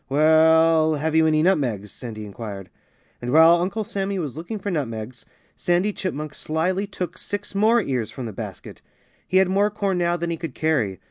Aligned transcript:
"Well 0.09 0.95
have 0.95 1.13
you 1.15 1.27
any 1.27 1.43
nutmegs?" 1.43 1.91
Sandy 1.91 2.25
inquired. 2.25 2.71
And 3.21 3.31
while 3.31 3.61
Uncle 3.61 3.83
Sammy 3.83 4.17
was 4.17 4.35
looking 4.35 4.57
for 4.57 4.71
nutmegs, 4.71 5.27
Sandy 5.55 5.93
Chipmunk 5.93 6.33
slyly 6.33 6.87
took 6.87 7.19
six 7.19 7.53
more 7.53 7.79
ears 7.79 8.09
from 8.09 8.25
the 8.25 8.33
basket. 8.33 8.81
He 9.27 9.37
had 9.37 9.47
more 9.47 9.69
corn 9.69 9.99
now 9.99 10.17
than 10.17 10.31
he 10.31 10.37
could 10.37 10.55
carry. 10.55 10.97